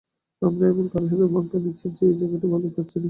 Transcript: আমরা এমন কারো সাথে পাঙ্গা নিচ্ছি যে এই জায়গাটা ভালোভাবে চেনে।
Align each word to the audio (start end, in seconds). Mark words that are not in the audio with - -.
আমরা 0.41 0.65
এমন 0.67 0.85
কারো 0.91 1.05
সাথে 1.11 1.25
পাঙ্গা 1.33 1.57
নিচ্ছি 1.59 1.87
যে 1.97 2.03
এই 2.07 2.15
জায়গাটা 2.19 2.47
ভালোভাবে 2.47 2.83
চেনে। 2.83 2.99